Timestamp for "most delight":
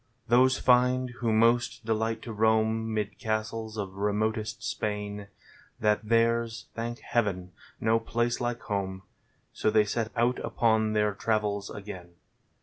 1.31-2.23